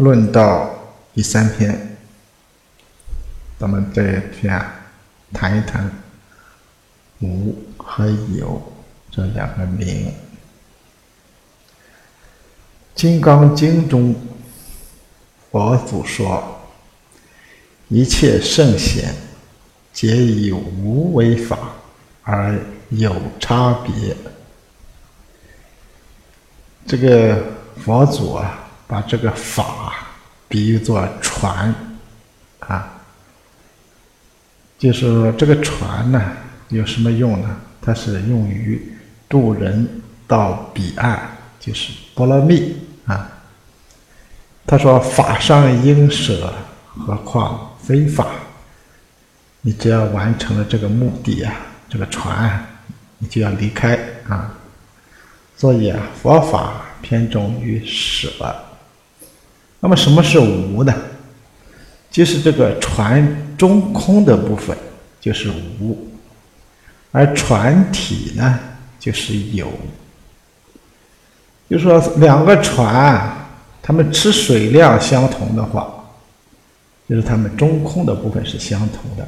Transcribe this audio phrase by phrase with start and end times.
[0.00, 0.70] 论道
[1.12, 1.94] 第三篇，
[3.58, 4.74] 咱们这一天啊，
[5.30, 5.92] 谈一谈
[7.20, 8.62] 无和有
[9.10, 10.06] 这两个名。
[12.94, 14.14] 《金刚经》中，
[15.50, 16.62] 佛祖说
[17.88, 19.14] ：“一切圣贤，
[19.92, 21.72] 皆以无为法
[22.22, 22.58] 而
[22.88, 24.16] 有差别。”
[26.88, 27.44] 这个
[27.76, 28.59] 佛祖啊。
[28.90, 29.94] 把这个法
[30.48, 31.72] 比喻作船，
[32.58, 32.92] 啊，
[34.76, 36.20] 就是这个船呢
[36.70, 37.56] 有什么用呢？
[37.80, 38.92] 它是用于
[39.28, 39.88] 渡人
[40.26, 41.20] 到彼岸，
[41.60, 42.76] 就是波罗蜜
[43.06, 43.30] 啊。
[44.66, 46.52] 他说：“法上应舍，
[46.98, 48.26] 何况非法？
[49.60, 51.54] 你只要完成了这个目的啊，
[51.88, 52.66] 这个船
[53.18, 53.96] 你就要离开
[54.28, 54.52] 啊。
[55.56, 58.28] 所以啊，佛法偏重于舍。”
[59.80, 60.94] 那么什么是无呢？
[62.10, 64.76] 就是这个船中空的部分
[65.20, 65.48] 就是
[65.80, 65.96] 无，
[67.12, 68.58] 而船体呢
[68.98, 69.72] 就是有。
[71.68, 73.32] 就说两个船，
[73.80, 76.04] 它们吃水量相同的话，
[77.08, 79.26] 就是它们中空的部分是相同的，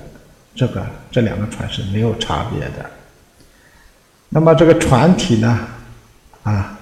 [0.55, 2.91] 这个这两个船是没有差别的。
[4.29, 5.69] 那么这个船体呢，
[6.43, 6.79] 啊，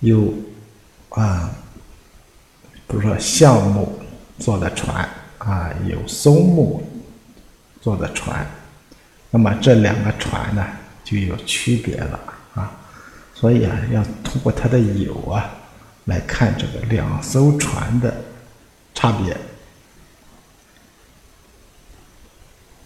[0.00, 0.34] 有
[1.10, 1.50] 啊。
[2.94, 3.98] 比如说橡木
[4.38, 5.04] 做的船
[5.38, 6.80] 啊，有松木
[7.80, 8.46] 做的船，
[9.32, 10.64] 那么这两个船呢
[11.02, 12.20] 就有区别了
[12.54, 12.70] 啊。
[13.34, 15.50] 所以啊，要通过它的有啊
[16.04, 18.14] 来看这个两艘船的
[18.94, 19.36] 差别。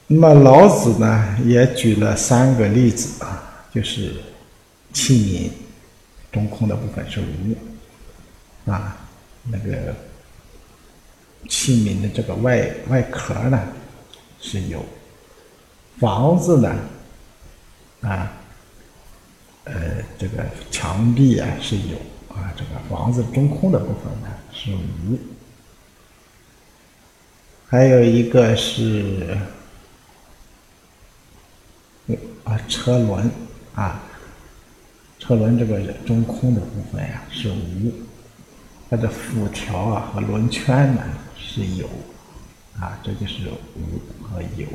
[0.06, 3.42] 那么老子呢也举了三个例子啊，
[3.74, 4.14] 就是
[4.94, 5.50] 器
[6.30, 8.96] 皿中空的部分是无啊。
[9.50, 9.94] 那个
[11.48, 13.72] 器皿的这个外外壳呢
[14.40, 14.84] 是有，
[15.98, 16.76] 房子呢
[18.02, 18.32] 啊，
[19.64, 21.96] 呃，这个墙壁啊是有
[22.28, 25.18] 啊，这个房子中空的部分呢是无，
[27.68, 29.36] 还有一个是
[32.44, 33.30] 啊车轮
[33.74, 34.02] 啊，
[35.18, 37.92] 车轮这个中空的部分呀是无。
[38.90, 41.02] 它的辐条啊和轮圈呢
[41.36, 41.86] 是有，
[42.80, 44.66] 啊，这就是无和有。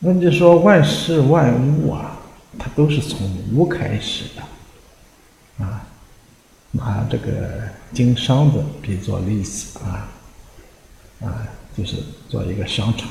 [0.00, 2.18] 那就说万事万物啊，
[2.58, 5.86] 它都是从无开始的，啊，
[6.72, 10.08] 拿这个经商的比作例子啊，
[11.22, 11.46] 啊，
[11.76, 11.96] 就是
[12.28, 13.08] 做一个商场，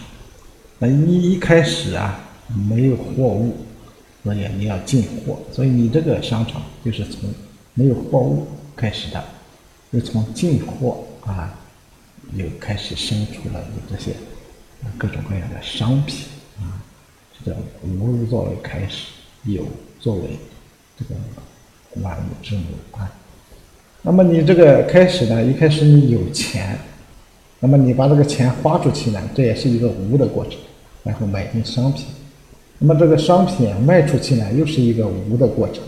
[0.80, 2.20] 那你一开始啊
[2.70, 3.66] 没有货物，
[4.24, 7.34] 所以你要进货，所以你这个商场就是从
[7.74, 9.24] 没有货物开始的。
[9.95, 11.57] 又从进货啊，
[12.33, 14.11] 又开始生出了这些
[14.97, 16.25] 各种各样的商品
[16.57, 16.83] 啊，
[17.39, 19.07] 这叫无作为开始，
[19.45, 19.66] 有
[20.01, 20.38] 作为
[21.00, 21.16] 这个
[22.01, 23.09] 万物之母啊。
[24.01, 26.77] 那么你这个开始呢，一开始你有钱，
[27.62, 30.59] 那么你把这个钱花出去呢，这也是一个无的过程，
[31.03, 32.07] 然后买进商品，
[32.79, 35.81] 那么这个商品卖出去呢，又是一个无的过程，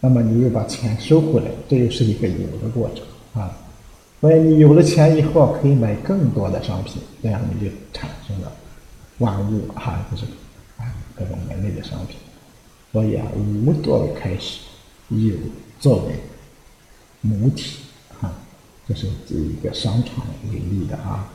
[0.00, 3.02] 那么你又把钱收回来，这又是一个有的过程。
[3.34, 3.56] 啊，
[4.20, 8.52] 所以你有了钱以后，可以买更多的商品，这样你就产生了
[9.18, 10.24] 万物哈，就是
[10.76, 12.16] 啊各种门类的商品。
[12.92, 14.60] 所以啊，无作为开始，
[15.10, 15.36] 有
[15.78, 16.14] 作为
[17.20, 17.82] 母体，
[18.20, 18.32] 哈，
[18.88, 21.30] 这是以一个商场为例的啊。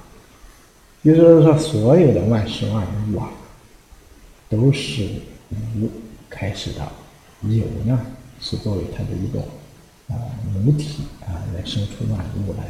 [1.02, 3.30] 也就是说，所有的万事万物啊，
[4.50, 5.08] 都是
[5.78, 5.90] 无
[6.30, 6.86] 开始的，
[7.44, 7.98] 有呢
[8.42, 9.42] 是作为它的一种。
[10.10, 10.16] 啊，
[10.64, 12.66] 母体啊，来生出万物来。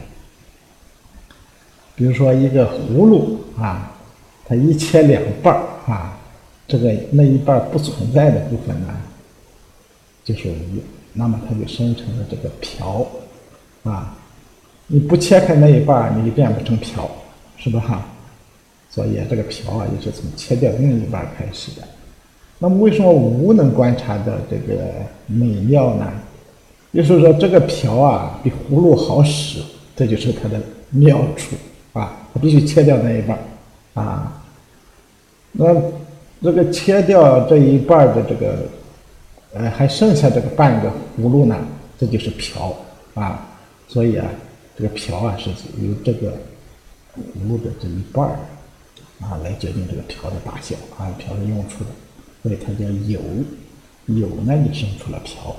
[1.96, 3.92] 比如说一个葫芦啊，
[4.46, 6.18] 它一切两半儿啊，
[6.68, 8.88] 这个那一半不存在的部分呢，
[10.24, 10.82] 就是无，
[11.14, 13.08] 那么它就生成了这个瓢
[13.84, 14.18] 啊。
[14.88, 17.10] 你不切开那一半，你就变不成瓢，
[17.58, 17.80] 是吧？
[17.80, 18.06] 哈。
[18.90, 21.88] 所以这个瓢啊，也是从切掉另一半开始的。
[22.60, 24.94] 那么为什么无能观察到这个
[25.28, 26.12] 美妙呢？
[26.96, 29.60] 就是说，这个瓢啊比葫芦好使，
[29.98, 30.58] 这就是它的
[30.92, 31.58] 妙处
[31.92, 32.16] 啊！
[32.34, 33.38] 它必须切掉那一半
[33.94, 34.42] 啊。
[35.52, 35.76] 那
[36.42, 38.60] 这个切掉这一半的这个，
[39.54, 40.90] 呃，还剩下这个半个
[41.20, 41.58] 葫芦呢，
[42.00, 42.74] 这就是瓢
[43.14, 43.46] 啊。
[43.90, 44.26] 所以啊，
[44.78, 46.32] 这个瓢啊是由这个
[47.18, 48.26] 葫芦的这一半
[49.20, 51.90] 啊来决定这个瓢的大小啊，瓢的用处的。
[52.42, 53.20] 所以它叫有，
[54.16, 55.54] 有呢就生出了瓢。